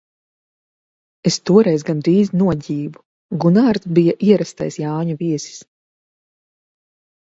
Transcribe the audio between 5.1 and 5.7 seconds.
viesis.